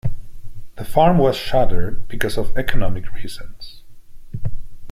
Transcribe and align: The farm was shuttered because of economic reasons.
The 0.77 0.83
farm 0.83 1.19
was 1.19 1.37
shuttered 1.37 2.07
because 2.07 2.35
of 2.35 2.57
economic 2.57 3.13
reasons. 3.13 3.83